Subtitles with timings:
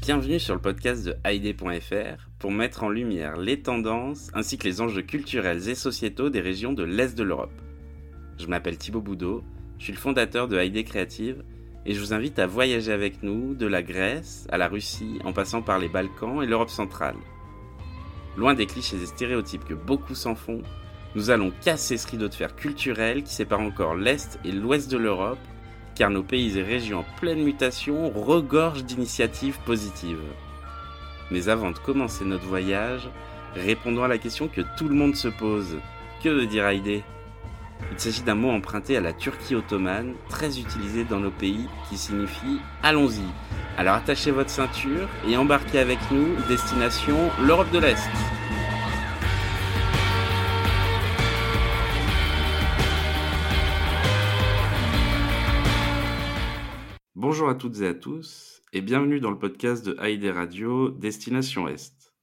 [0.00, 4.80] Bienvenue sur le podcast de Haïdé.fr pour mettre en lumière les tendances ainsi que les
[4.80, 7.52] enjeux culturels et sociétaux des régions de l'Est de l'Europe.
[8.38, 9.44] Je m'appelle Thibaut Boudot,
[9.78, 11.44] je suis le fondateur de Haïdé Créative
[11.84, 15.34] et je vous invite à voyager avec nous de la Grèce à la Russie en
[15.34, 17.16] passant par les Balkans et l'Europe centrale.
[18.38, 20.62] Loin des clichés et stéréotypes que beaucoup s'en font,
[21.14, 24.96] nous allons casser ce rideau de fer culturel qui sépare encore l'Est et l'Ouest de
[24.96, 25.38] l'Europe
[26.00, 30.16] car nos pays et régions en pleine mutation regorgent d'initiatives positives.
[31.30, 33.06] Mais avant de commencer notre voyage,
[33.54, 35.76] répondons à la question que tout le monde se pose.
[36.24, 37.02] Que veut dire Haïdé?
[37.92, 41.98] Il s'agit d'un mot emprunté à la Turquie ottomane, très utilisé dans nos pays, qui
[41.98, 43.20] signifie allons-y.
[43.76, 48.08] Alors attachez votre ceinture et embarquez avec nous, destination l'Europe de l'Est.
[57.22, 61.68] Bonjour à toutes et à tous et bienvenue dans le podcast de Haïdé Radio Destination
[61.68, 62.14] Est.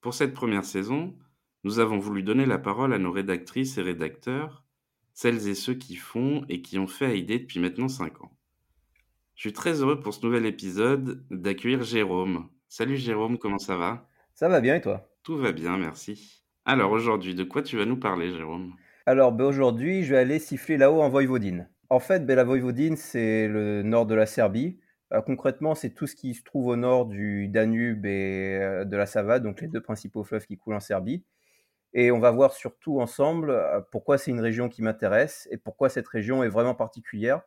[0.00, 1.16] Pour cette première saison,
[1.64, 4.64] nous avons voulu donner la parole à nos rédactrices et rédacteurs,
[5.14, 8.30] celles et ceux qui font et qui ont fait Haïdé depuis maintenant 5 ans.
[9.34, 12.50] Je suis très heureux pour ce nouvel épisode d'accueillir Jérôme.
[12.68, 14.08] Salut Jérôme, comment ça va?
[14.34, 15.10] Ça va bien et toi?
[15.24, 16.44] Tout va bien, merci.
[16.64, 18.74] Alors aujourd'hui, de quoi tu vas nous parler Jérôme?
[19.06, 21.68] Alors ben, aujourd'hui, je vais aller siffler là-haut en Voïvodine.
[21.90, 24.78] En fait, ben, la Voïvodine, c'est le nord de la Serbie.
[25.12, 28.96] Euh, concrètement, c'est tout ce qui se trouve au nord du Danube et euh, de
[28.96, 31.24] la Sava, donc les deux principaux fleuves qui coulent en Serbie.
[31.92, 35.88] Et on va voir surtout ensemble euh, pourquoi c'est une région qui m'intéresse et pourquoi
[35.88, 37.42] cette région est vraiment particulière,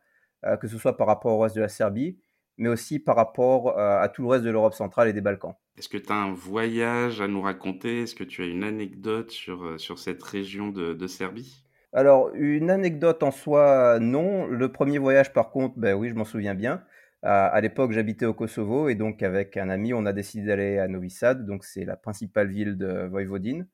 [0.60, 2.20] que ce soit par rapport au reste de la Serbie,
[2.58, 5.56] mais aussi par rapport à tout le reste de l'Europe centrale et des Balkans.
[5.78, 8.02] Est-ce que tu as un voyage à nous raconter?
[8.02, 11.64] Est-ce que tu as une anecdote sur cette région de Serbie?
[11.94, 14.48] Alors, une anecdote en soi, non.
[14.48, 16.84] Le premier voyage, par contre, ben oui, je m'en souviens bien.
[17.22, 20.90] À, l'époque, j'habitais au Kosovo et donc avec un ami, on a décidé d'aller à
[20.90, 23.68] Novi Sad, donc c'est la principale ville de Voïvodine.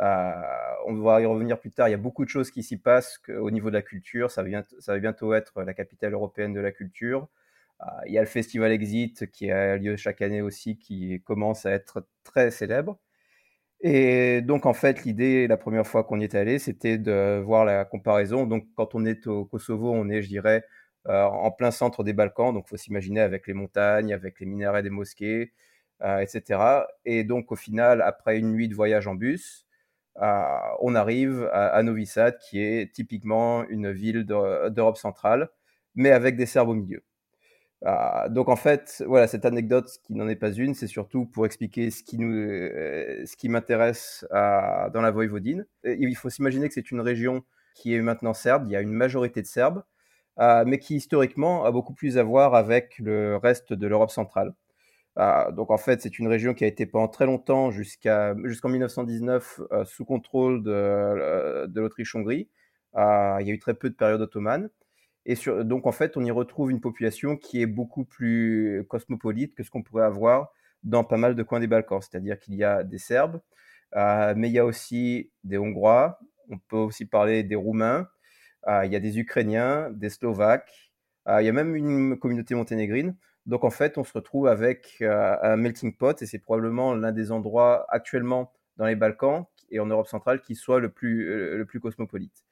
[0.00, 0.32] Euh,
[0.86, 1.88] on va y revenir plus tard.
[1.88, 4.30] Il y a beaucoup de choses qui s'y passent au niveau de la culture.
[4.30, 7.28] Ça, va bientôt être la capitale européenne de la culture.
[7.82, 11.66] Euh, il y a le festival Exit qui a lieu chaque année aussi, qui commence
[11.66, 12.98] à être très célèbre.
[13.80, 17.64] Et donc, en fait, l'idée, la première fois qu'on y est allé, c'était de voir
[17.64, 18.46] la comparaison.
[18.46, 20.64] Donc, quand on est au Kosovo, on est, je dirais,
[21.08, 22.52] euh, en plein centre des Balkans.
[22.54, 25.52] Donc, il faut s'imaginer avec les montagnes, avec les minarets des mosquées,
[26.02, 26.86] euh, etc.
[27.04, 29.66] Et donc, au final, après une nuit de voyage en bus,
[30.22, 35.50] euh, on arrive à, Novi Sad, qui est typiquement une ville d'Europe centrale,
[35.94, 37.02] mais avec des Serbes au milieu.
[37.84, 41.46] Ah, donc en fait, voilà, cette anecdote qui n'en est pas une, c'est surtout pour
[41.46, 45.66] expliquer ce qui, nous, euh, ce qui m'intéresse dans la Voïvodine.
[45.84, 47.44] il faut s'imaginer que c'est une région
[47.74, 49.84] qui est maintenant serbe, il y a une majorité de Serbes,
[50.38, 54.54] ah, mais qui historiquement a beaucoup plus à voir avec le reste de l'Europe centrale.
[55.52, 59.60] Donc en fait, c'est une région qui a été pendant très longtemps, jusqu'à, jusqu'en 1919,
[59.72, 62.48] euh, sous contrôle de, euh, de l'Autriche-Hongrie.
[62.94, 64.68] il y a eu très peu de période ottomane.
[65.26, 69.64] Et donc, en fait, on y retrouve une population qui est beaucoup plus cosmopolite que
[69.64, 70.52] ce qu'on pourrait avoir
[70.84, 72.00] dans pas mal de coins des Balkans.
[72.00, 73.40] C'est-à-dire qu'il y a des Serbes,
[73.96, 78.08] euh, mais il y a aussi des Hongrois, on peut aussi parler des Roumains,
[78.68, 80.92] euh, il y a des Ukrainiens, des Slovaques,
[81.28, 83.16] euh, il y a même une communauté monténégrine.
[83.46, 87.30] Donc, en fait, on se retrouve avec un melting pot et c'est probablement l'un des
[87.32, 91.78] endroits actuellement dans les Balkans et en Europe centrale qui soit le plus, le plus
[91.78, 92.44] cosmopolite.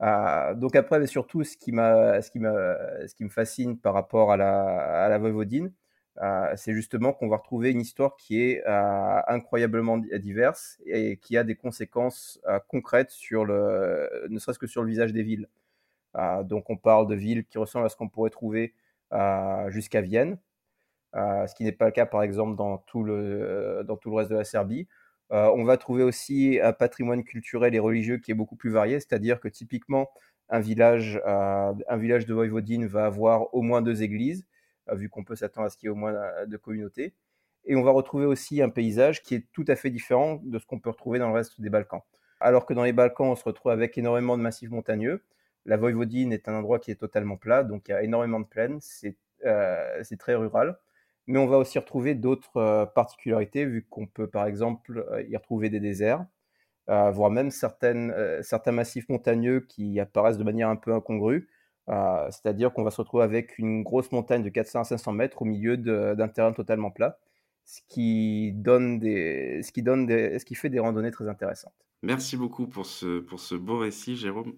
[0.00, 4.32] Ah, donc après, mais surtout, ce qui, ce, qui ce qui me fascine par rapport
[4.32, 5.72] à la, à la Voivodine,
[6.16, 11.36] ah, c'est justement qu'on va retrouver une histoire qui est ah, incroyablement diverse et qui
[11.36, 15.48] a des conséquences concrètes sur le, ne serait-ce que sur le visage des villes.
[16.44, 18.74] donc on parle de villes qui ressemblent à ce qu'on pourrait trouver
[19.68, 20.38] jusqu'à Vienne,
[21.14, 24.30] ce qui n'est pas le cas par exemple dans tout le, dans tout le reste
[24.30, 24.88] de la Serbie.
[25.34, 29.00] Euh, on va trouver aussi un patrimoine culturel et religieux qui est beaucoup plus varié,
[29.00, 30.08] c'est-à-dire que typiquement,
[30.48, 34.46] un village, euh, un village de Voïvodine va avoir au moins deux églises,
[34.90, 36.14] euh, vu qu'on peut s'attendre à ce qu'il y ait au moins
[36.46, 37.14] deux communautés.
[37.64, 40.66] Et on va retrouver aussi un paysage qui est tout à fait différent de ce
[40.66, 42.02] qu'on peut retrouver dans le reste des Balkans.
[42.38, 45.24] Alors que dans les Balkans, on se retrouve avec énormément de massifs montagneux.
[45.64, 48.46] La Voïvodine est un endroit qui est totalement plat, donc il y a énormément de
[48.46, 49.16] plaines, c'est
[50.18, 50.78] très rural
[51.26, 55.36] mais on va aussi retrouver d'autres euh, particularités, vu qu'on peut par exemple euh, y
[55.36, 56.24] retrouver des déserts,
[56.90, 61.48] euh, voire même certains massifs montagneux qui apparaissent de manière un peu incongrue.
[61.86, 65.44] C'est-à-dire qu'on va se retrouver avec une grosse montagne de 400 à 500 mètres au
[65.44, 67.18] milieu d'un terrain totalement plat,
[67.66, 71.74] ce qui, donne des, ce, qui donne ce qui fait des randonnées très intéressantes.
[72.02, 74.54] Merci beaucoup pour ce, pour ce beau récit, Jérôme.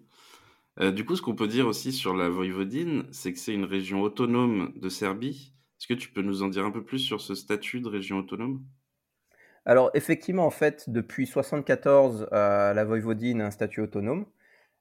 [0.80, 4.02] du coup, ce qu'on peut dire aussi sur la Voïvodine, c'est que c'est une région
[4.02, 7.34] autonome de Serbie, Est-ce que tu peux nous en dire un peu plus sur ce
[7.34, 8.64] statut de région autonome?
[9.66, 14.26] Alors effectivement, en fait, depuis 74, euh, la Voïvodine a un statut autonome.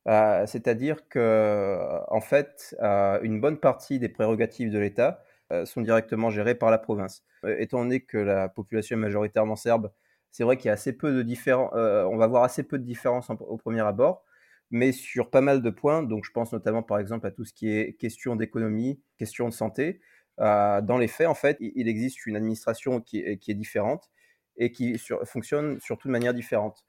[0.08, 5.24] Euh, c'est-à-dire que, en fait, euh, une bonne partie des prérogatives de l'État
[5.66, 7.24] sont directement gérées par la province.
[7.60, 9.92] étant donné que la population est majoritairement serbe,
[10.32, 13.30] c'est vrai qu'il y a assez peu de on va voir assez peu de différences
[13.30, 14.26] au premier abord,
[14.72, 17.54] mais sur pas mal de points, donc je pense notamment par exemple à tout ce
[17.54, 20.02] qui est question d'économie, question de santé,
[20.38, 24.10] dans les faits, en fait, il existe une administration qui est, différente
[24.58, 26.86] et qui fonctionne surtout de manière différente.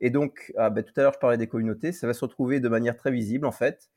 [0.00, 2.60] Et donc, ah, bah, tout à l'heure, je parlais des communautés, ça va se retrouver
[2.60, 3.90] de manière très visible, en fait,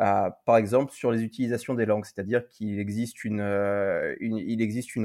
[0.00, 4.14] euh, par exemple, sur les utilisations des langues, c'est-à-dire qu'il existe une, euh,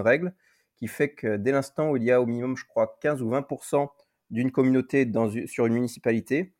[0.03, 0.33] règle
[0.75, 3.29] qui fait que dès l'instant où il y a au minimum, je crois, 15 ou
[3.29, 3.89] 20%
[4.29, 5.09] d'une communauté
[5.45, 6.53] sur une municipalité,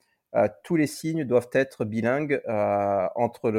[0.63, 2.41] tous les signes doivent être bilingues
[3.15, 3.51] entre,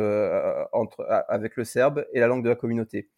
[1.28, 3.10] avec le serbe et la langue de la communauté.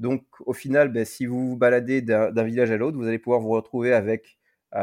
[0.00, 3.40] Donc, au final, ben, si vous vous baladez d'un village à l'autre, vous allez pouvoir
[3.40, 4.38] vous retrouver avec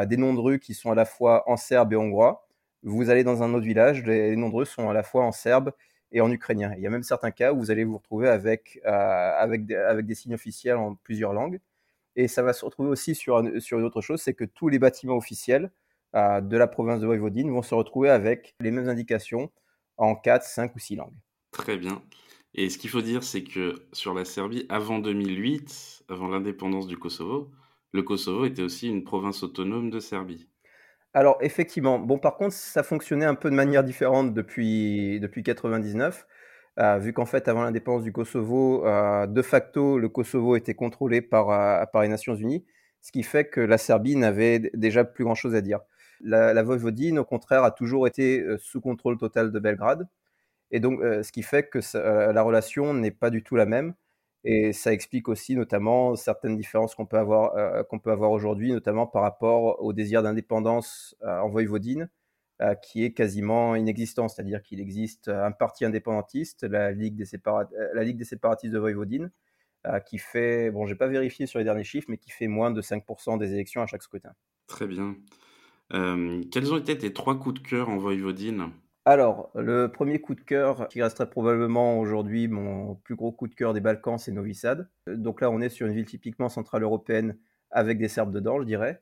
[0.05, 2.47] des noms de rues qui sont à la fois en serbe et hongrois.
[2.83, 5.31] Vous allez dans un autre village, les, noms de rues sont à la fois en
[5.31, 5.71] serbe
[6.11, 6.73] et en ukrainien.
[6.77, 10.15] Il y a même certains cas où vous allez vous retrouver avec, des, avec des
[10.15, 11.59] signes officiels en plusieurs langues.
[12.15, 14.79] Et ça va se retrouver aussi sur, sur une autre chose, c'est que tous les
[14.79, 15.71] bâtiments officiels
[16.13, 19.51] de la province de Voivodine vont se retrouver avec les mêmes indications
[19.97, 21.17] en 4, 5 ou 6 langues.
[21.51, 22.01] Très bien.
[22.59, 26.97] Et ce qu'il faut dire, c'est que sur la Serbie, avant 2008, avant l'indépendance du
[26.97, 27.51] Kosovo,
[27.93, 30.49] le Kosovo était aussi une province autonome de Serbie.
[31.13, 36.27] Alors effectivement, bon par contre ça fonctionnait un peu de manière différente depuis depuis 99,
[36.79, 41.21] euh, vu qu'en fait avant l'indépendance du Kosovo, euh, de facto le Kosovo était contrôlé
[41.21, 42.65] par euh, par les Nations Unies,
[43.01, 45.79] ce qui fait que la Serbie n'avait déjà plus grand chose à dire.
[46.21, 50.07] La, la Vojvodine, au contraire, a toujours été sous contrôle total de Belgrade.
[50.71, 53.93] Et donc, ce qui fait que la relation n'est pas du tout la même.
[54.43, 59.05] Et ça explique aussi notamment certaines différences qu'on peut avoir, qu'on peut avoir aujourd'hui, notamment
[59.05, 62.09] par rapport au désir d'indépendance en Voïvodine,
[62.81, 64.27] qui est quasiment inexistant.
[64.29, 67.25] C'est-à-dire qu'il existe un parti indépendantiste, la Ligue des,
[67.93, 69.31] la Ligue des séparatistes de Voïvodine,
[70.05, 72.81] qui fait, bon, j'ai pas vérifié sur les derniers chiffres, mais qui fait moins de
[72.81, 74.33] 5% des élections à chaque scrutin.
[74.67, 75.15] Très bien.
[75.89, 78.69] Quels ont été tes trois coups de cœur en Voïvodine?
[79.07, 83.55] Alors, le premier coup de cœur, qui resterait probablement aujourd'hui mon plus gros coup de
[83.55, 84.89] cœur des Balkans, c'est Novi Sad.
[85.07, 87.37] Donc là, on est sur une ville typiquement centrale européenne
[87.71, 89.01] avec des Serbes dedans, je dirais.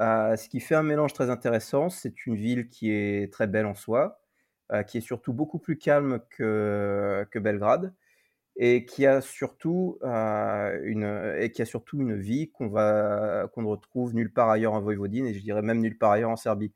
[0.00, 3.66] Euh, ce qui fait un mélange très intéressant, c'est une ville qui est très belle
[3.66, 4.22] en soi,
[4.72, 7.92] euh, qui est surtout beaucoup plus calme que, Belgrade,
[8.56, 13.64] et qui a surtout euh, une et qui a surtout une vie qu'on va ne
[13.66, 16.72] retrouve nulle part ailleurs en Voïvodine et je dirais même nulle part ailleurs en Serbie.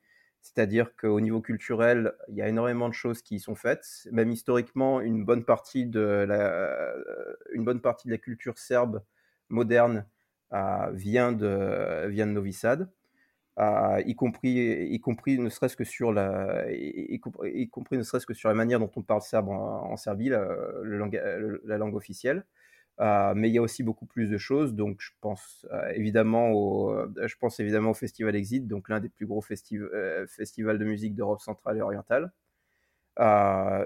[0.47, 4.07] C'est-à-dire qu'au niveau culturel, il y a énormément de choses qui y sont faites.
[4.13, 9.03] Même historiquement, une bonne partie de la, culture serbe
[9.49, 10.07] moderne
[10.53, 12.89] euh, vient, de, vient Novi Sad
[13.59, 16.65] y compris, y compris ne serait-ce que sur la,
[18.55, 21.21] manière dont on parle serbe en, Serbie, le langue,
[21.65, 22.45] la langue officielle.
[23.01, 24.75] Euh, mais il y a aussi beaucoup plus de choses.
[24.75, 26.95] Donc, je pense euh, évidemment au,
[27.27, 31.15] je pense évidemment au Festival Exit, donc l'un des plus gros euh, festivals de musique
[31.15, 32.33] d'Europe centrale et orientale.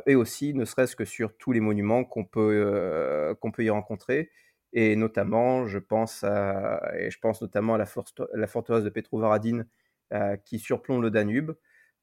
[0.06, 4.30] et aussi, ne serait-ce que sur tous les monuments qu'on peut, qu'on peut y rencontrer
[4.72, 9.66] et notamment, je pense, je pense notamment à la, forteresse de Petrovaradine
[10.12, 11.52] euh, qui surplombe le Danube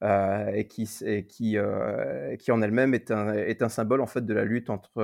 [0.04, 0.88] euh, et, qui,
[1.28, 4.70] qui, euh, qui en elle-même est un, est un symbole en fait de la lutte
[4.70, 5.02] entre,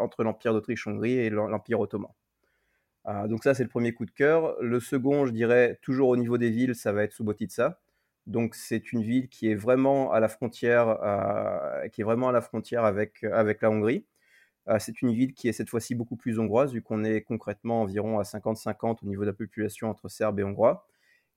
[0.00, 2.10] entre l'Empire d'Autriche-Hongrie et l'Empire ottoman.
[3.26, 4.56] donc ça, c'est le premier coup de cœur.
[4.60, 7.80] Le second, je dirais, toujours au niveau des villes, ça va être Subotica.
[8.26, 10.98] Donc c'est une ville qui est vraiment à la frontière,
[11.92, 14.06] qui est vraiment à la frontière avec, avec la Hongrie.
[14.68, 17.82] Euh, c'est une ville qui est cette fois-ci beaucoup plus hongroise, vu qu'on est concrètement
[17.82, 20.86] environ à 50-50 au niveau de la population entre Serbes et Hongrois.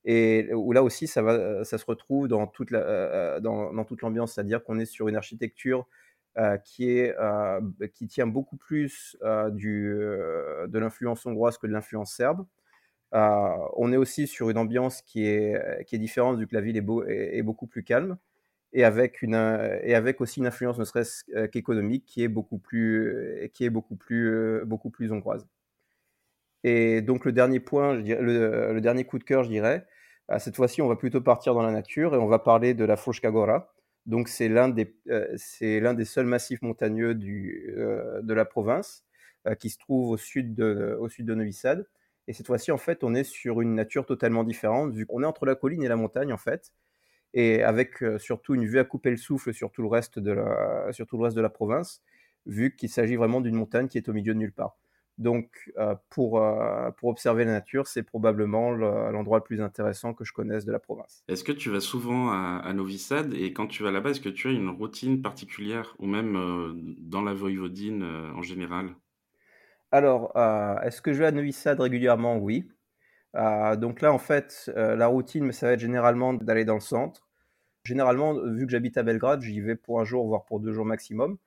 [0.06, 1.22] Et là aussi, ça,
[1.63, 5.88] se retrouve dans toute, l'ambiance, c'est-à-dire qu'on est sur une architecture
[6.63, 7.10] qui,
[8.08, 12.46] tient beaucoup plus de l'influence hongroise que de l'influence serbe.
[13.12, 16.77] on est aussi sur une ambiance qui est, qui est différente vu que la ville
[16.77, 18.18] est, beaucoup plus calme
[18.72, 19.22] et avec,
[20.22, 23.51] aussi une influence ne serait-ce qu'économique qui est beaucoup plus
[25.12, 25.46] hongroise.
[26.63, 29.86] Et donc le dernier point, dirais, le, dernier coup de cœur, je dirais,
[30.38, 32.96] cette fois-ci, on va plutôt partir dans la nature et on va parler de la
[33.32, 33.74] Gora.
[34.06, 34.96] Donc c'est l'un des,
[35.62, 37.74] l'un des seuls massifs montagneux du,
[38.22, 39.06] de la province
[39.60, 41.88] qui se trouve au sud de, au sud de.
[42.28, 45.25] Et cette fois-ci, en fait, on est sur une nature totalement différente, vu qu'on est
[45.25, 46.72] entre la colline et la montagne, en fait
[47.34, 50.92] et avec surtout une vue à couper le souffle sur tout le reste de la,
[50.92, 52.01] sur tout le reste de la province,
[52.46, 54.78] vu qu'il s'agit vraiment d'une montagne qui est au milieu de nulle part.
[55.20, 55.72] Donc,
[56.10, 56.42] pour,
[56.98, 60.80] pour observer la nature, c'est probablement l'endroit le, plus intéressant que je connaisse de la
[60.80, 61.24] province.
[61.28, 63.34] Est-ce que tu vas souvent à, à, Novi Sad?
[63.34, 67.22] Et quand tu vas là-bas, est-ce que tu as une routine particulière ou même dans
[67.22, 68.96] la Voïvodine en général?
[69.92, 70.32] Alors,
[70.84, 72.38] est-ce que je vais à Novi Sad régulièrement?
[72.38, 72.70] Oui.
[73.34, 77.30] donc là, en fait, la routine, ça va être généralement d'aller dans le centre.
[77.84, 80.86] Généralement, vu que j'habite à Belgrade, j'y vais pour un jour, voire pour deux jours
[80.86, 81.38] maximum.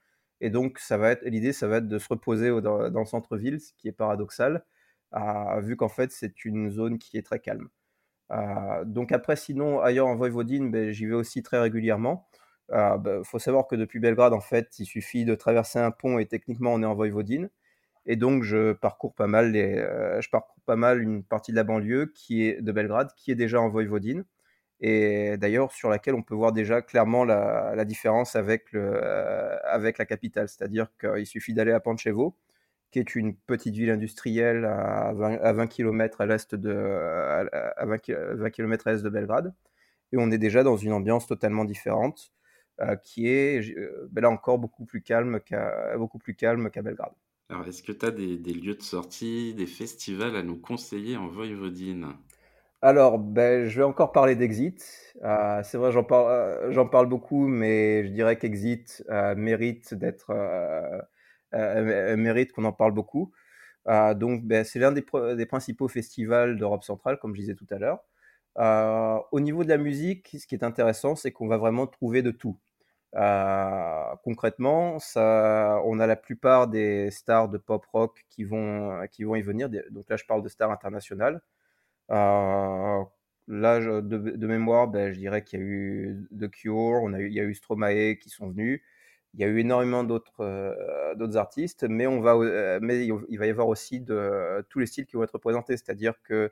[0.42, 0.80] Et donc,
[1.22, 4.64] l'idée, ça va être de se reposer dans, le centre-ville, ce qui est paradoxal,
[5.60, 7.68] vu qu'en fait, c'est une zone qui est très calme.
[8.84, 12.28] donc après, sinon, ailleurs en Voïvodine, ben, j'y vais aussi très régulièrement.
[12.70, 16.18] Il ben, faut savoir que depuis Belgrade, en fait, il suffit de traverser un pont
[16.18, 17.48] et techniquement, on est en Voïvodine.
[18.06, 19.76] Et donc, je parcours pas mal, les,
[20.20, 23.36] je parcours pas mal une partie de la banlieue qui est de Belgrade, qui est
[23.36, 24.24] déjà en Voïvodine
[24.82, 29.96] et d'ailleurs sur laquelle on peut voir déjà clairement la, différence avec, le, euh, avec
[29.96, 30.48] la capitale.
[30.48, 32.36] C'est-à-dire qu'il suffit d'aller à Pančevo,
[32.90, 37.86] qui est une petite ville industrielle à 20, à 20 km à l'est de, à
[37.86, 37.98] 20,
[38.50, 39.54] km à de Belgrade,
[40.10, 42.32] et on est déjà dans une ambiance totalement différente,
[42.80, 46.82] euh, qui est euh, ben là encore beaucoup plus calme qu'à beaucoup plus calme qu'à
[46.82, 47.12] Belgrade.
[47.50, 51.16] Alors, est-ce que tu as des, des, lieux de sortie, des festivals à nous conseiller
[51.16, 52.14] en Voïvodine
[52.82, 55.14] alors, ben, je vais encore parler d'Exit.
[55.22, 59.94] Euh, c'est vrai, j'en parle, euh, j'en parle beaucoup, mais je dirais qu'Exit euh, mérite
[59.94, 60.32] d'être,
[62.16, 63.32] mérite qu'on en parle beaucoup.
[63.86, 65.04] donc, ben, c'est l'un des,
[65.36, 68.00] des, principaux festivals d'Europe centrale, comme je disais tout à l'heure.
[69.32, 72.30] au niveau de la musique, ce qui est intéressant, c'est qu'on va vraiment trouver de
[72.32, 72.58] tout.
[74.24, 79.36] concrètement, ça, on a la plupart des stars de pop rock qui vont, qui vont
[79.36, 79.68] y venir.
[79.90, 81.40] Donc là, je parle de stars internationales.
[82.12, 83.04] Euh,
[83.48, 87.44] là, de, mémoire, ben, je dirais qu'il y a eu The Cure, il y a
[87.44, 88.82] eu Stromae qui sont venus.
[89.34, 93.46] Il y a eu énormément d'autres euh, artistes, mais, on va, euh, mais il va
[93.46, 94.04] y avoir aussi
[94.68, 95.76] tous les styles qui vont être représentés.
[95.76, 96.50] C'est-à-dire que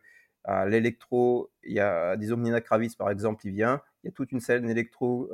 [0.66, 3.82] l'électro, il y a, disons, Nina Kravitz par exemple, il vient.
[4.02, 5.30] Il y a toute une scène électro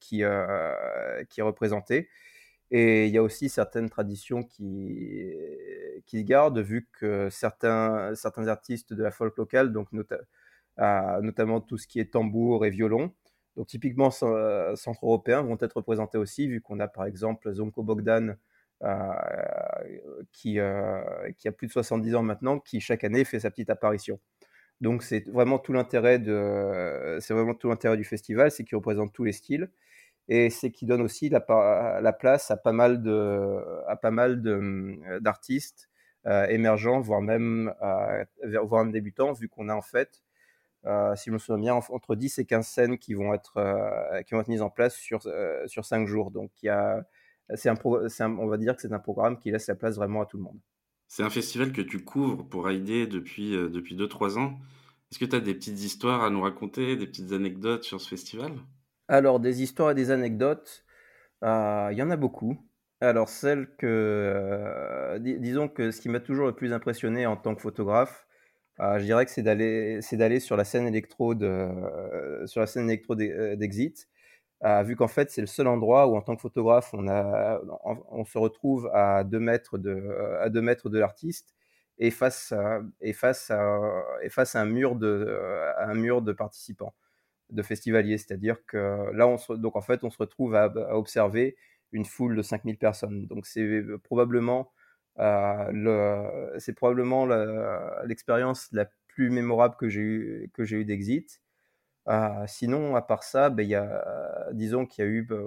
[0.00, 2.08] qui est représentée.
[2.70, 5.32] Et il y a aussi certaines traditions qui,
[6.06, 11.86] qui gardent, vu que certains, certains artistes de la folk locale, donc notamment tout ce
[11.86, 13.12] qui est tambour et violon,
[13.56, 18.36] donc typiquement centre-européens, vont être représentés aussi, vu qu'on a par exemple Zonko Bogdan,
[18.82, 19.12] euh,
[20.32, 21.02] qui, euh,
[21.36, 24.20] qui a plus de 70 ans maintenant, qui chaque année fait sa petite apparition.
[24.80, 29.70] Donc c'est vraiment tout l'intérêt du festival, c'est qu'il représente tous les styles
[30.28, 31.44] et c'est qui donne aussi la,
[32.00, 33.58] la, place à pas mal de,
[33.88, 35.90] à pas mal euh, d'artistes
[36.26, 38.24] euh, émergents, voire même, euh,
[38.62, 40.22] voire même débutants, vu qu'on a en fait,
[40.84, 44.40] si je me souviens bien, entre 10 et 15 scènes qui vont être, qui vont
[44.40, 45.20] être mises en place sur,
[45.66, 46.30] sur 5 jours.
[46.30, 47.04] Donc y a,
[47.54, 50.22] c'est un, un, on va dire que c'est un programme qui laisse la place vraiment
[50.22, 50.58] à tout le monde.
[51.08, 54.58] C'est un festival que tu couvres pour aider depuis, depuis 2-3 ans.
[55.10, 58.08] Est-ce que tu as des petites histoires à nous raconter, des petites anecdotes sur ce
[58.08, 58.52] festival?
[59.10, 60.84] Alors, des histoires et des anecdotes,
[61.44, 62.56] euh, il y en a beaucoup.
[63.00, 67.56] Alors, celle que, euh, disons que ce qui m'a toujours le plus impressionné en tant
[67.56, 68.26] que photographe,
[68.80, 71.34] euh, je dirais que c'est d'aller, sur la scène électro
[72.46, 74.08] sur la scène électro d'Exit,
[74.84, 78.90] vu qu'en fait c'est le seul endroit où en tant que photographe on se retrouve
[78.94, 81.54] à deux mètres de, l'artiste
[81.98, 82.80] et face à
[84.54, 86.94] un mur de participants
[87.50, 88.18] de festivaliers.
[88.18, 91.56] C'est-à-dire que là, on se, donc en fait, on se retrouve à, observer
[91.92, 93.26] une foule de 5000 personnes.
[93.26, 94.72] Donc c'est euh, probablement
[95.18, 97.26] euh, c'est probablement
[98.04, 101.42] l'expérience la, plus mémorable que j'ai eu que j'ai eu d'Exit.
[102.08, 105.42] Euh, sinon, à part ça, ben, y a, disons qu'il y a eu, ben,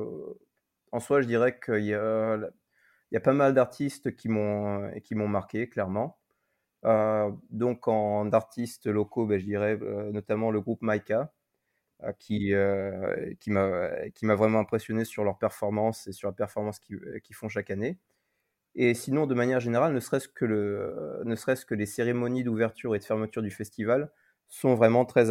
[0.92, 4.92] en soi, je dirais qu'il y a, il y a pas mal d'artistes qui m'ont
[5.02, 6.18] qui m'ont marqué clairement.
[7.52, 9.78] donc en artistes locaux, ben, je dirais
[10.12, 11.32] notamment le groupe Maika,
[12.20, 17.50] qui, euh, qui m'a vraiment impressionné sur leur performance et sur la performance qu'ils font
[17.50, 17.98] chaque année.
[18.76, 23.00] Et sinon, de manière générale, ne serait-ce que, le, serait que les cérémonies d'ouverture et
[23.00, 24.12] de fermeture du festival
[24.50, 25.26] sont vraiment très,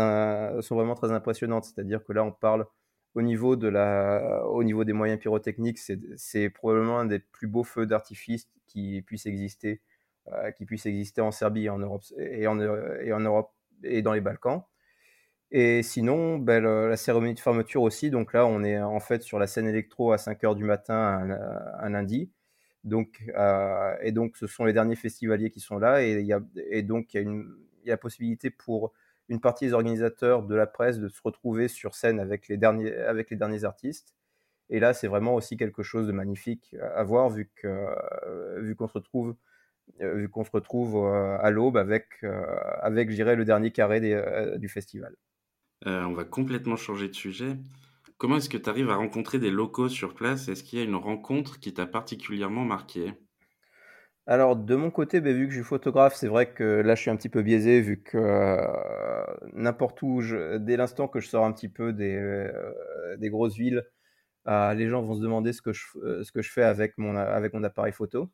[0.63, 1.65] sont vraiment très impressionnantes.
[1.65, 2.67] C'est-à-dire que là, on parle
[3.15, 7.65] au niveau, de la, au niveau des moyens pyrotechniques, c'est probablement un des plus beaux
[7.65, 9.83] feux d'artifice qui puissent exister,
[10.29, 13.53] euh, qui puisse exister en Serbie en Europe et en Europe
[13.83, 14.63] et dans les Balkans.
[15.55, 18.11] Et sinon, ben, la cérémonie de fermeture aussi.
[18.11, 20.97] Donc là, on est en fait sur la scène électro à 5 h du matin
[21.79, 22.31] un, lundi.
[22.85, 26.03] Donc, euh, et donc, ce sont les derniers festivaliers qui sont là.
[26.03, 26.41] Et, y a,
[26.71, 27.45] et donc, il
[27.85, 28.93] y, a la possibilité pour
[29.29, 32.95] une partie des organisateurs de la presse de se retrouver sur scène avec les derniers,
[32.97, 34.15] avec les derniers artistes.
[34.71, 39.37] Et là, c'est vraiment aussi quelque chose de magnifique à voir vu qu'on se retrouve
[40.33, 42.25] qu'on se retrouve à l'aube avec,
[42.81, 44.01] avec je le dernier carré
[44.59, 45.15] du festival.
[45.87, 47.57] On va complètement changer de sujet.
[48.19, 50.49] Comment est-ce que tu arrives à rencontrer des locaux sur place?
[50.49, 53.13] Est-ce qu'il y a une rencontre qui t'a particulièrement marqué
[54.29, 57.01] alors de mon côté, ben, vu que je suis photographe, c'est vrai que là je
[57.01, 58.65] suis un petit peu biaisé vu que
[59.53, 60.23] n'importe où,
[60.61, 62.49] dès l'instant que je sors un petit peu des,
[63.19, 63.85] des grosses villes,
[64.47, 68.31] les gens vont se demander ce que je, fais avec mon appareil photo.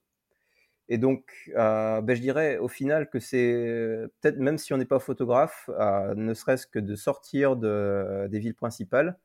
[0.88, 4.98] Et donc, ben, je dirais au final que c'est peut-être même si on n'est pas
[4.98, 5.68] photographe,
[6.16, 9.18] ne serait-ce que de sortir de, des villes principales,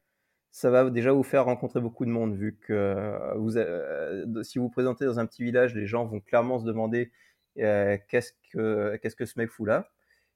[0.54, 4.66] ça va déjà vous faire rencontrer beaucoup de monde, vu que euh, euh, si vous
[4.66, 7.12] vous présentez dans un petit village, les gens vont clairement se demander
[7.58, 9.90] euh, qu'est-ce que ce mec fout là,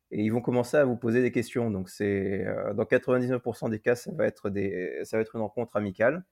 [0.09, 1.69] et ils vont commencer à vous poser des questions.
[1.69, 4.47] Donc c'est dans 99% des cas, ça va être
[5.35, 6.25] une rencontre amicale,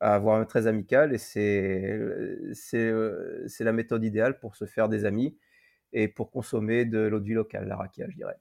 [0.00, 1.98] voire très amicale, et c'est
[2.52, 2.92] c'est
[3.46, 5.36] c'est la méthode idéale pour se faire des amis
[5.92, 8.38] et pour consommer de l'eau de vie locale, la rakia, je dirais.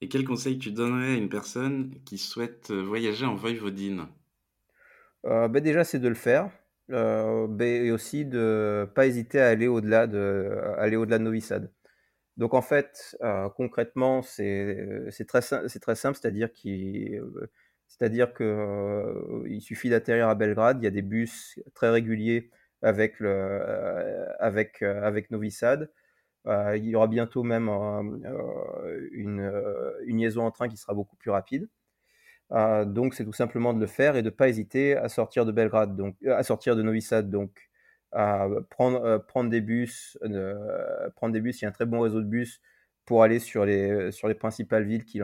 [0.00, 4.06] Et quel conseil tu donnerais à une personne qui souhaite euh, voyager en Voïvodine
[5.24, 6.50] euh, ben Déjà, c'est de le faire.
[6.90, 11.24] Euh, ben, et aussi de ne pas hésiter à aller au-delà de, aller au-delà de
[11.24, 11.72] Novi Sad.
[12.36, 13.16] Donc en fait,
[13.56, 17.22] concrètement, c'est, c'est, très, c'est très simple, c'est-à-dire qu'il
[17.88, 22.50] c'est-à-dire qu'il suffit d'atterrir à Belgrade, il y a des bus très réguliers
[22.82, 25.90] avec, le, avec, avec Novi Sad.
[26.46, 30.92] Euh, il y aura bientôt même euh, une, euh, une, liaison en train qui sera
[30.92, 31.68] beaucoup plus rapide.
[32.86, 35.52] donc c'est tout simplement de le faire et de ne pas hésiter à sortir de
[35.52, 37.70] Belgrade, donc à sortir de Novi Sad, donc
[38.12, 40.18] à prendre, prendre des bus,
[41.16, 41.60] prendre des bus.
[41.60, 42.60] Il y a un très bon réseau de bus
[43.06, 45.22] pour aller sur les, sur les principales villes qui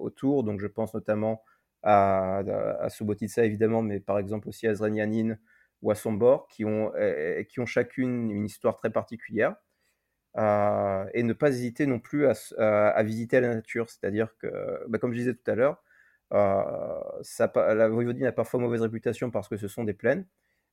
[0.00, 0.44] autour.
[0.44, 1.42] Donc je pense notamment
[1.82, 2.88] à, à
[3.44, 5.36] évidemment, mais par exemple aussi à Zrenjanin
[5.82, 6.92] ou à Sombor, qui ont,
[7.48, 9.56] qui ont chacune une histoire très particulière.
[10.36, 13.90] Euh, et ne pas hésiter non plus à, visiter la nature.
[13.90, 14.48] C'est-à-dire que,
[14.88, 15.82] bah, comme je disais tout à l'heure,
[16.32, 20.26] euh, la Voïvodine a parfois mauvaise réputation parce que ce sont des plaines.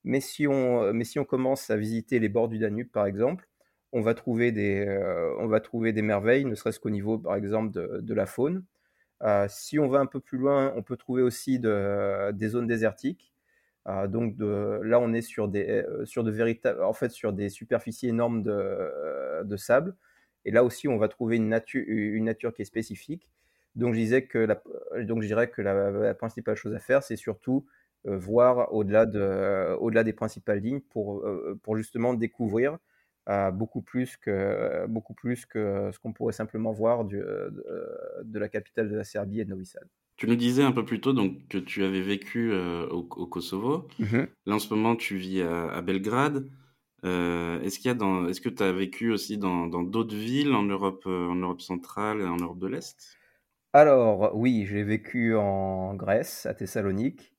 [0.04, 3.48] Mais si, on, mais si on commence à visiter les bords du Danube, par exemple,
[3.94, 7.36] on va trouver des, euh, on va trouver des merveilles, ne serait-ce qu'au niveau, par
[7.36, 8.64] exemple, de, la faune.
[9.50, 13.34] Si on va un peu plus loin, on peut trouver aussi de, des zones désertiques.
[13.88, 17.50] Euh, donc là, on est sur des, euh, sur de véritables, en fait, sur des
[17.50, 19.96] superficies énormes de, euh, de, sable.
[20.46, 23.30] Et là aussi, on va trouver une nature, une nature qui est spécifique.
[23.76, 24.48] Donc, je disais que
[25.04, 27.66] donc je dirais que la, principale chose à faire, c'est surtout
[28.06, 31.26] voir au-delà de, au-delà des principales lignes pour,
[31.64, 32.78] pour justement découvrir
[33.54, 38.48] beaucoup plus que beaucoup plus que ce qu'on pourrait simplement voir du, de, de, la
[38.48, 39.88] capitale de la Serbie et de Novi Sad.
[40.18, 43.88] Tu nous disais un peu plus tôt donc, que tu avais vécu euh, au, Kosovo.
[44.00, 46.50] Mmh Là, en ce moment, tu vis à, Belgrade.
[47.06, 50.54] Euh, est-ce qu'il y a dans, est-ce que tu as vécu aussi dans, d'autres villes
[50.54, 53.16] en Europe, euh, en Europe centrale et en Europe de l'Est?
[53.74, 57.36] Alors, oui, j'ai vécu en Grèce, à Thessalonique,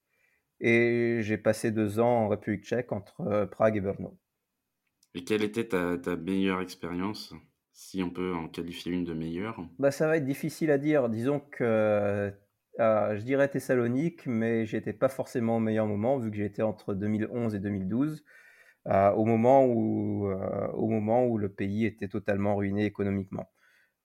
[0.60, 4.16] et j'ai passé deux ans en République tchèque entre Prague et Brno.
[5.14, 7.34] Et quelle était ta, meilleure expérience
[7.72, 9.60] si on peut en qualifier une de meilleure?
[9.78, 11.08] Bah, Ça va être difficile à dire.
[11.08, 12.32] Disons que
[12.80, 16.94] euh, je dirais Thessalonique, mais j'étais pas forcément au meilleur moment vu que j'étais entre
[16.94, 18.24] 2011 et 2012,
[18.86, 23.50] euh, au moment où euh, au moment où le pays était totalement ruiné économiquement.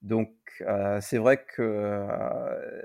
[0.02, 0.32] Donc
[1.02, 2.08] c'est vrai que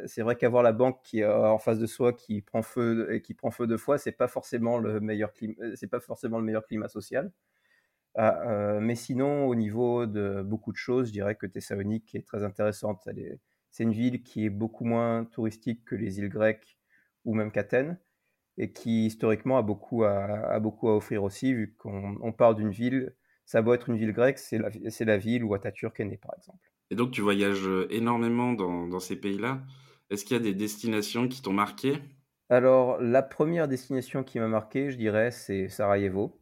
[0.07, 3.35] c'est vrai qu'avoir la banque qui en face de soi qui prend feu et qui
[3.35, 7.33] prend feu deux fois, c'est pas pas forcément le meilleur climat social.
[8.19, 13.09] Mais sinon, au niveau de beaucoup de choses, je dirais que Thessalonique est très intéressante.
[13.71, 16.79] C'est une ville qui est beaucoup moins touristique que les îles grecques
[17.25, 17.99] ou même qu'Athènes
[18.57, 23.15] et qui historiquement a beaucoup à, beaucoup à offrir aussi, vu qu'on parle d'une ville,
[23.47, 24.69] ça doit être une ville grecque, c'est la,
[25.01, 26.73] la, ville où Atatürk est né par exemple.
[26.91, 29.63] Et donc tu voyages énormément dans, dans ces pays-là.
[30.11, 32.03] Est-ce qu'il y a des destinations qui t'ont marqué?
[32.51, 36.38] Alors la première destination qui m'a marqué, je dirais, c'est Sarajevo.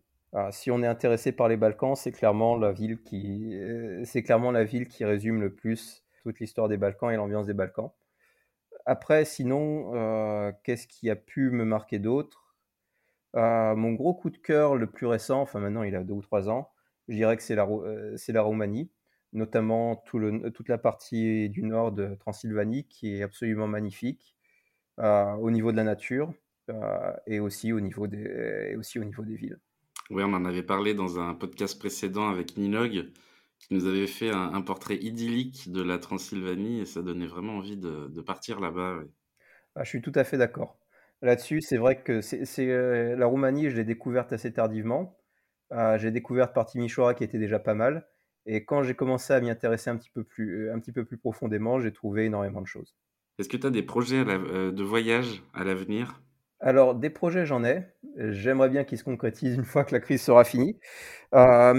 [0.51, 4.51] Si on est intéressé par les Balkans, c'est clairement la ville qui, euh, c'est clairement
[4.51, 7.91] la ville qui résume le plus toute l'histoire des Balkans et l'ambiance des Balkans.
[8.87, 12.55] Après, sinon, euh, qu'est-ce qui a pu me marquer d'autre?
[13.37, 16.23] Euh, Mon gros coup de cœur le plus récent, enfin maintenant il a deux ou
[16.23, 16.71] trois ans,
[17.09, 18.91] je dirais que c'est la, Roumanie,
[19.33, 24.37] notamment toute la partie du nord de Transylvanie qui est absolument magnifique
[24.99, 26.33] au niveau de la nature
[27.27, 29.59] et aussi au niveau des villes.
[30.11, 33.11] Oui, on en avait parlé dans un podcast précédent avec Ninog
[33.59, 37.77] qui nous avait fait un, portrait idyllique de la Transylvanie et ça donnait vraiment envie
[37.77, 39.01] de, partir là-bas.
[39.75, 40.79] Ah, je suis tout à fait d'accord.
[41.23, 45.19] Là-dessus, c'est vrai que c'est, euh, la Roumanie, je l'ai découverte assez tardivement.
[45.73, 48.07] Euh, j'ai découvert par Timișoara qui était déjà pas mal.
[48.45, 51.19] Et quand j'ai commencé à m'y intéresser un petit peu plus, un petit peu plus
[51.19, 52.95] profondément, j'ai trouvé énormément de choses.
[53.39, 56.21] Est-ce que tu as des projets de voyage à l'avenir?
[56.61, 57.85] Alors, des projets, j'en ai.
[58.17, 60.79] J'aimerais bien qu'ils se concrétisent une fois que la crise sera finie.
[61.35, 61.75] Euh,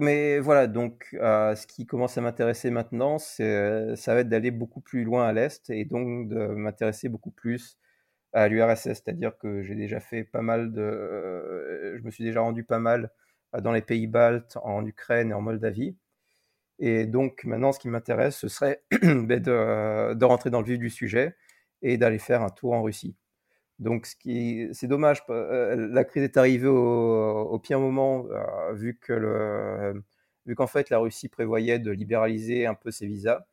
[0.00, 4.52] mais, voilà, donc euh, ce qui commence à m'intéresser maintenant, c'est, ça va être d'aller
[4.52, 7.78] beaucoup plus loin à l'Est et donc de m'intéresser beaucoup plus
[8.32, 8.84] à l'URSS.
[8.84, 10.80] C'est-à-dire que j'ai déjà fait pas mal de...
[10.82, 13.10] Euh, je me suis déjà rendu pas mal
[13.62, 15.96] dans les pays baltes, en Ukraine et en Moldavie.
[16.78, 20.90] Et donc maintenant, ce qui m'intéresse, ce serait ben, de rentrer dans le vif du
[20.90, 21.36] sujet
[21.82, 23.16] et d'aller faire un tour en Russie.
[23.80, 25.22] Donc, ce qui, c'est dommage.
[25.30, 29.94] Euh, la crise est arrivée au, pire moment, euh, vu que
[30.46, 33.44] vu qu'en fait la Russie prévoyait de libéraliser un peu ses visas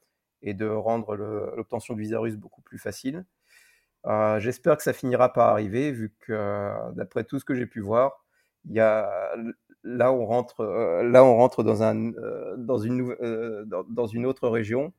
[0.42, 3.26] et de rendre l'obtention de visas russes beaucoup plus facile.
[4.06, 7.82] Euh, j'espère que ça finira par arriver, vu que d'après tout ce que j'ai pu
[7.82, 8.26] voir,
[8.70, 9.10] y a
[9.84, 10.64] là on rentre,
[11.04, 12.12] là on rentre dans un,
[12.58, 13.16] dans une,
[13.90, 14.94] dans une autre région,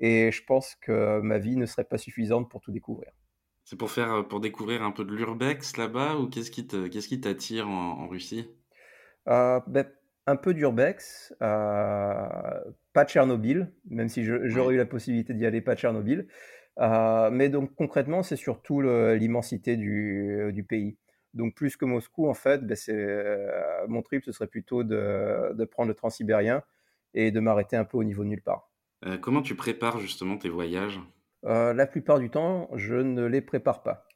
[0.00, 3.12] et je pense que ma vie ne serait pas suffisante pour tout découvrir.
[3.68, 6.86] C'est pour faire, euh, pour découvrir un peu de l'urbex là-bas ou qu'est-ce qui te,
[6.86, 8.48] qu'est-ce qui t'attire en, Russie?
[9.28, 9.84] Euh, ben,
[10.26, 12.60] Un peu d'urbex, euh,
[12.94, 16.26] pas Tchernobyl, même si j'aurais eu la possibilité d'y aller, pas Tchernobyl.
[16.78, 20.96] mais donc concrètement, c'est surtout l'immensité du, du, pays.
[21.34, 22.76] Donc plus que Moscou, en fait, ben,
[23.86, 26.62] mon trip, ce serait plutôt de, de prendre le transsibérien
[27.12, 28.70] et de m'arrêter un peu au niveau de nulle part.
[29.20, 31.00] comment tu prépares justement tes voyages?
[31.44, 34.06] Euh, la plupart du temps, je ne les prépare pas.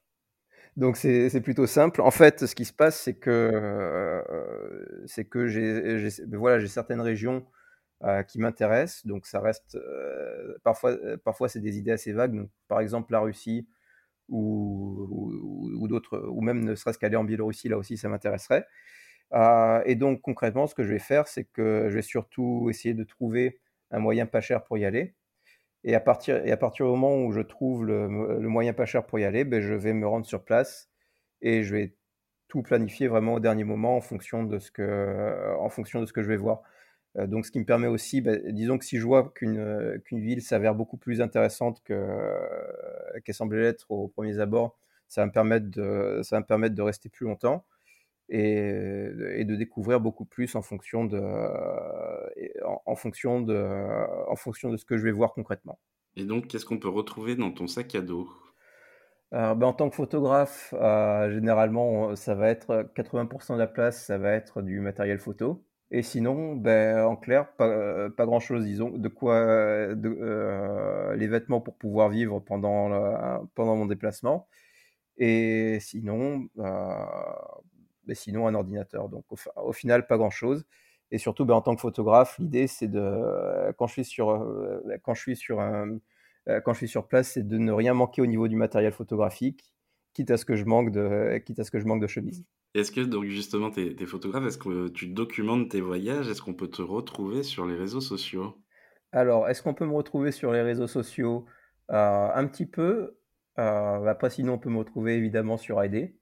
[0.76, 2.00] Donc c'est plutôt simple.
[2.00, 7.46] En fait, ce qui se passe, c'est que, euh, c'est que j'ai voilà, certaines régions
[8.04, 9.06] euh, qui m'intéressent.
[9.06, 9.78] Donc ça reste
[10.64, 12.48] parfois, parfois c'est des idées assez vagues.
[12.68, 13.68] par exemple, la Russie
[14.28, 15.30] ou,
[15.78, 18.66] ou, d'autres, ou même ne serait-ce qu'aller en Biélorussie, là aussi, ça m'intéresserait.
[19.86, 23.04] et donc concrètement, ce que je vais faire, c'est que je vais surtout essayer de
[23.04, 25.14] trouver un moyen pas cher pour y aller.
[25.84, 29.04] Et à partir, et à partir du moment où je trouve le, moyen pas cher
[29.04, 30.88] pour y aller, ben, je vais me rendre sur place
[31.40, 31.96] et je vais
[32.48, 36.12] tout planifier vraiment au dernier moment en fonction de ce que, en fonction de ce
[36.12, 36.62] que je vais voir.
[37.18, 40.20] Euh, donc, ce qui me permet aussi, ben, disons que si je vois qu'une qu'une
[40.20, 45.66] ville s'avère beaucoup plus intéressante qu'elle semblait l'être aux premiers abords, ça va, me permettre
[45.70, 47.64] de, ça va me permettre de rester plus longtemps
[48.32, 51.20] et, de découvrir beaucoup plus en fonction de,
[52.64, 53.64] en, fonction de,
[54.28, 55.78] en fonction de ce que je vais voir concrètement.
[56.16, 58.28] Et donc, qu'est-ce qu'on peut retrouver dans ton sac à dos?
[59.32, 64.18] Ben, en tant que photographe, euh, généralement, ça va être 80% de la place, ça
[64.18, 65.64] va être du matériel photo.
[65.90, 71.60] Et sinon, ben, en clair, pas, pas grand-chose, disons, de quoi de, euh, les vêtements
[71.60, 72.90] pour pouvoir vivre pendant,
[73.54, 74.48] pendant mon déplacement.
[75.18, 77.04] Et sinon, euh,
[78.06, 79.08] mais sinon un ordinateur.
[79.08, 79.24] Donc
[79.56, 80.64] au, final, pas grand-chose.
[81.10, 84.80] Et surtout, ben, en tant que photographe, l'idée, c'est de, quand je suis sur, euh,
[85.02, 85.98] quand je suis sur un,
[86.48, 88.92] euh, quand je suis sur place, c'est de ne rien manquer au niveau du matériel
[88.92, 89.72] photographique,
[90.14, 92.44] quitte à ce que je manque de, quitte à ce que je manque de chemise.
[92.74, 96.28] Est-ce que donc justement, tu es, photographe, est-ce que tu documentes tes voyages?
[96.28, 98.56] Est-ce qu'on peut te retrouver sur les réseaux sociaux?
[99.12, 101.44] Alors, est-ce qu'on peut me retrouver sur les réseaux sociaux?
[101.90, 103.18] Euh, Un petit peu.
[103.56, 106.14] après, sinon, on peut me retrouver évidemment sur ID.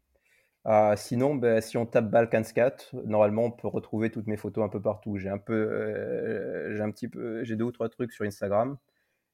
[0.64, 4.68] Ah, sinon, ben, si on tape Balkanscat, normalement, on peut retrouver toutes mes photos un
[4.68, 5.16] peu partout.
[5.16, 8.76] J'ai un peu, euh, j'ai un petit peu, j'ai deux ou trois trucs sur Instagram.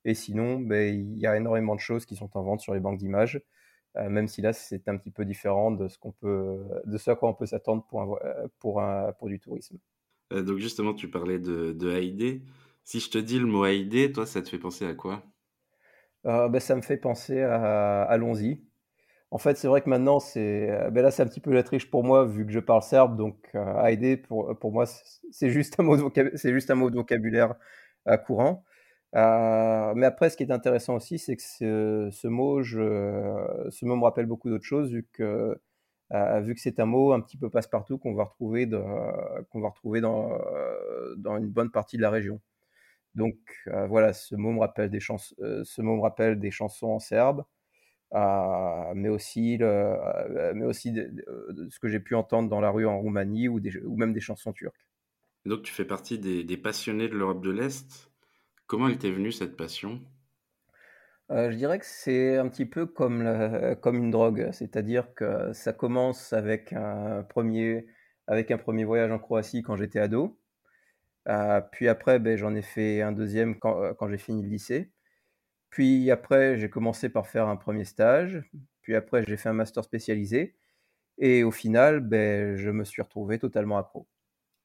[0.04, 2.80] Et sinon, ben, il y a énormément de choses qui sont en vente sur les
[2.80, 3.42] banques d'images,
[3.96, 7.10] euh, même si là, c'est un petit peu différent de ce qu'on peut, de ce
[7.10, 8.18] à quoi on peut s'attendre pour un,
[8.60, 9.78] pour un, pour du tourisme.
[10.32, 12.40] Euh, donc justement, tu parlais de, de
[12.84, 15.22] Si je te dis le mot Haïdé, toi, ça te fait penser à quoi?
[16.24, 18.65] Ben, ça me fait penser à Allons-y,
[19.36, 21.62] en fait, c'est vrai que maintenant, c'est euh, ben là, c'est un petit peu la
[21.62, 23.18] triche pour moi, vu que je parle serbe.
[23.18, 24.86] Donc, euh, pour, pour moi,
[25.30, 27.54] c'est juste, un mot de vocabulaire
[28.08, 28.64] euh, courant.
[29.14, 34.04] Euh, mais après, ce qui est intéressant aussi, c'est que ce, mot, ce mot me
[34.04, 35.60] rappelle beaucoup d'autres choses, vu que,
[36.56, 38.66] c'est un mot un petit peu passe-partout qu'on va retrouver,
[39.50, 40.30] qu'on va retrouver dans,
[41.36, 42.40] une bonne partie de la région.
[43.14, 43.36] Donc,
[43.88, 44.88] voilà, ce mot me rappelle
[46.40, 47.44] des chansons en serbe.
[48.14, 51.10] Euh, mais aussi, le, euh, mais aussi de,
[51.70, 54.20] ce que j'ai pu entendre dans la rue en Roumanie ou, des, ou même des
[54.20, 54.86] chansons turques.
[55.44, 58.10] donc tu fais partie des, des passionnés de l'Europe de l'Est.
[58.66, 60.00] Comment elle t'est venue cette passion?
[61.32, 63.28] Euh, je dirais que c'est un petit peu comme,
[63.80, 67.86] comme une drogue, c'est-à-dire que ça commence avec un premier,
[68.28, 70.38] avec un premier voyage en Croatie quand j'étais ado.
[71.72, 74.92] puis après, ben, j'en ai fait un deuxième quand, quand j'ai fini le lycée.
[75.70, 78.42] Puis après, j'ai commencé par faire un premier stage.
[78.82, 80.56] Puis après, j'ai fait un master spécialisé.
[81.18, 84.06] Et au final, ben, je me suis retrouvé totalement accro.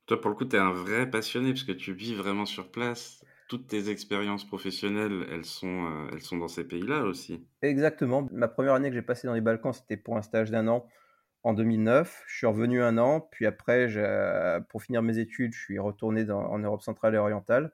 [0.06, 2.72] Toi, pour le coup, tu es un vrai passionné parce que tu vis vraiment sur
[2.72, 3.24] place.
[3.48, 7.46] Toutes tes expériences professionnelles, elles sont, euh, elles sont dans ces pays-là aussi.
[7.62, 8.28] Exactement.
[8.32, 10.88] Ma première année que j'ai passée dans les Balkans, c'était pour un stage d'un an
[11.44, 12.24] en 2009.
[12.28, 13.88] Je suis revenu un an, puis après,
[14.70, 17.74] pour finir mes études, je suis retourné en Europe centrale et orientale.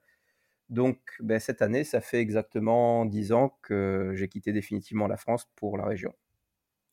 [0.70, 5.50] Donc, ben, cette année, ça fait exactement 10 ans que j'ai quitté définitivement la France
[5.56, 6.14] pour la région.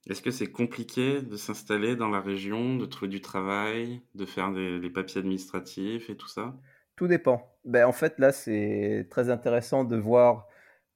[0.08, 4.52] Est-ce que c'est compliqué de s'installer dans la région, de trouver du travail, de faire
[4.52, 6.54] des, les papiers administratifs et tout ça?
[6.94, 7.56] Tout dépend.
[7.64, 10.46] Ben, en fait, là, c'est très intéressant de voir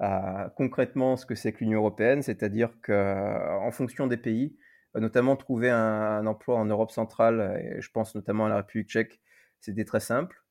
[0.00, 4.56] euh, concrètement ce que c'est que l'Union européenne, c'est-à-dire qu'en fonction des pays,
[4.94, 9.20] notamment trouver un, emploi en Europe centrale, et je pense notamment à la République tchèque,
[9.60, 10.44] c'était très simple.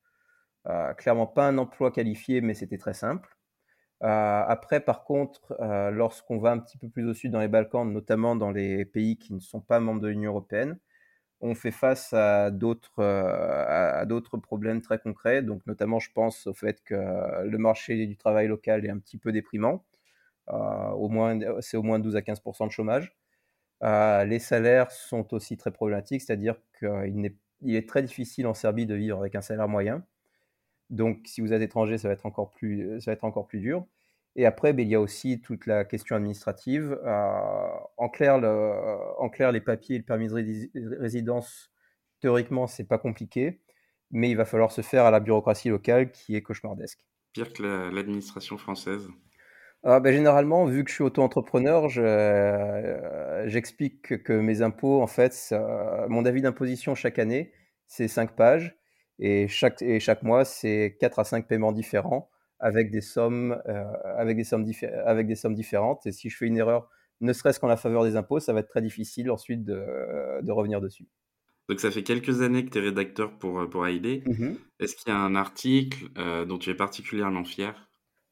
[0.68, 3.36] Euh, clairement pas un emploi qualifié, mais c'était très simple.
[4.04, 7.48] Euh, après, par contre, euh, lorsqu'on va un petit peu plus au sud dans les
[7.48, 10.78] Balkans, notamment dans les pays qui ne sont pas membres de l'Union européenne,
[11.40, 15.42] on fait face à d'autres à d'autres problèmes très concrets.
[15.42, 16.94] Donc, notamment, je pense au fait que
[17.44, 19.84] le marché du travail local est un petit peu déprimant.
[20.48, 23.12] au moins, c'est au moins 12 à 15 de chômage.
[23.82, 27.34] les salaires sont aussi très problématiques, c'est-à-dire qu'il
[27.74, 30.04] est, très difficile en Serbie de vivre avec un salaire moyen.
[30.90, 33.60] Donc, si vous êtes étranger, ça va être encore plus, ça va être encore plus
[33.60, 33.86] dur.
[34.36, 36.98] Et après, ben, il y a aussi toute la question administrative.
[37.04, 38.36] Euh, en, clair,
[39.18, 41.72] en clair, les papiers le permis de résidence,
[42.20, 43.60] théoriquement, c'est pas compliqué,
[44.12, 47.04] mais il va falloir se faire à la bureaucratie locale qui est cauchemardesque.
[47.32, 49.08] Pire que l'administration française.
[49.82, 55.52] Ben, généralement, vu que je suis auto-entrepreneur, euh, j'explique que mes impôts, en fait,
[56.08, 57.52] mon avis d'imposition chaque année,
[57.88, 58.76] c'est 5 pages.
[59.18, 63.84] Et chaque, et chaque mois, c'est 4 à 5 paiements différents avec des sommes, euh,
[64.16, 64.64] avec, des sommes
[65.04, 66.06] avec des sommes différentes.
[66.06, 66.88] Et si je fais une erreur,
[67.20, 69.84] ne serait-ce qu'en la faveur des impôts, ça va être très difficile ensuite de,
[70.42, 71.08] de revenir dessus.
[71.68, 74.22] Donc ça fait quelques années que tu es rédacteur pour, pour AID.
[74.26, 77.88] Mmh Est-ce qu'il y a un article euh, dont tu es particulièrement fier?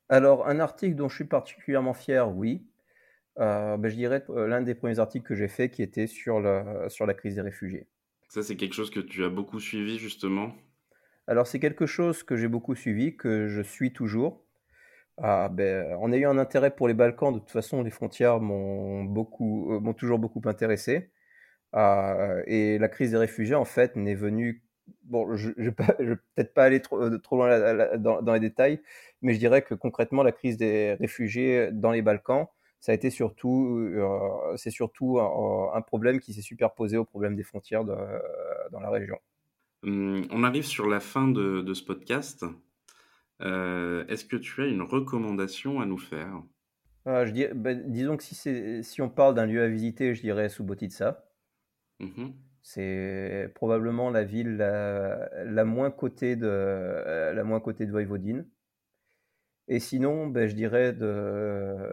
[0.08, 2.66] Alors un article dont je suis particulièrement fier, oui.
[3.38, 6.88] Euh, ben, je dirais l'un des premiers articles que j'ai fait qui était sur, le,
[6.88, 7.86] sur la crise des réfugiés.
[8.28, 10.54] Ça c'est quelque chose que tu as beaucoup suivi justement?
[11.26, 14.42] Alors c'est quelque chose que j'ai beaucoup suivi, que je suis toujours.
[15.18, 17.32] Ah, ben, on a eu un intérêt pour les Balkans.
[17.32, 19.06] De toute façon, les frontières m'ont
[19.40, 21.10] euh, toujours beaucoup intéressé.
[21.72, 24.62] Ah, et la crise des réfugiés, en fait, n'est venue.
[25.04, 28.80] Bon, je ne vais, peut-être pas aller trop, euh, loin dans, les détails,
[29.22, 32.46] mais je dirais que concrètement, la crise des réfugiés dans les Balkans,
[32.80, 37.42] ça a été surtout, euh, c'est surtout un, problème qui s'est superposé au problème des
[37.42, 39.18] frontières dans la région.
[39.86, 42.44] Hum, on arrive sur la fin de, ce podcast.
[43.40, 46.42] Euh, est-ce que tu as une recommandation à nous faire?
[47.04, 50.48] Ah, je bah, Disons que si, si on parle d'un lieu à visiter, je dirais
[50.48, 51.24] Subotica.
[52.00, 52.30] Mmh
[52.62, 58.44] C'est probablement la ville la, moins cotée de, la moins cotée de Voivodine.
[59.68, 61.90] Et sinon, ben, je dirais de,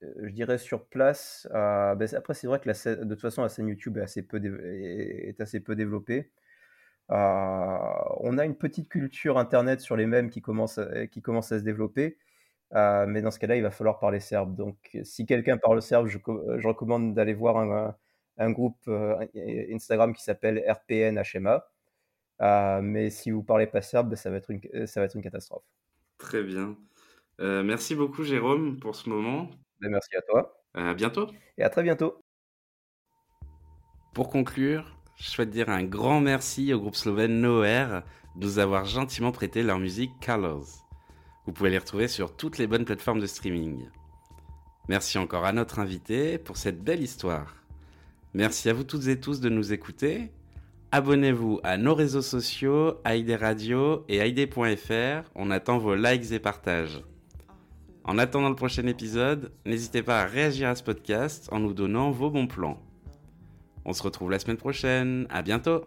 [0.00, 1.46] je dirais sur place.
[1.52, 4.40] Ben, après, c'est vrai que la de toute façon, la scène YouTube est assez peu,
[4.44, 6.32] est assez peu développée.
[7.10, 7.78] Euh,
[8.18, 11.58] on a une petite culture internet sur les mêmes qui commence à, qui commence à
[11.58, 12.18] se développer.
[12.74, 14.54] Euh, mais dans ce cas-là, il va falloir parler serbe.
[14.54, 16.18] Donc, si quelqu'un parle serbe, je,
[16.66, 19.26] recommande d'aller voir un, groupe euh,
[19.72, 22.80] Instagram qui s'appelle RPN HMA.
[22.80, 25.64] mais si vous parlez pas serbe, ça va être une, ça va être une catastrophe.
[26.18, 26.76] Très bien.
[27.40, 29.50] merci beaucoup, Jérôme, pour ce moment.
[29.80, 30.62] Ben, merci à toi.
[30.74, 31.26] À bientôt.
[31.58, 32.22] Et à très bientôt.
[34.14, 38.02] Pour conclure, je souhaite dire un grand merci au groupe slovène Noer
[38.36, 40.86] de nous avoir gentiment prêté leur musique Colors.
[41.44, 43.84] Vous pouvez les retrouver sur toutes les bonnes plateformes de streaming.
[44.88, 47.54] Merci encore à notre invité pour cette belle histoire.
[48.32, 50.32] Merci à vous toutes et tous de nous écouter.
[50.90, 55.30] Abonnez-vous à nos réseaux sociaux, ID Radio et ID.fr.
[55.34, 57.02] On attend vos likes et partages.
[58.04, 62.10] En attendant le prochain épisode, n'hésitez pas à réagir à ce podcast en nous donnant
[62.10, 62.80] vos bons plans.
[63.84, 65.26] On se retrouve la semaine prochaine.
[65.30, 65.84] À bientôt!